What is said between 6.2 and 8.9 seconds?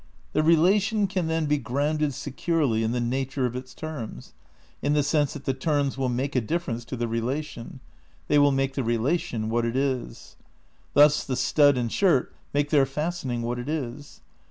a difference to" the relation; they will make the